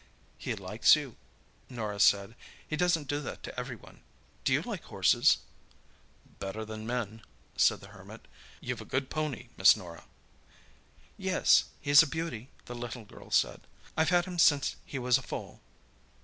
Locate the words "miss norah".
9.57-10.05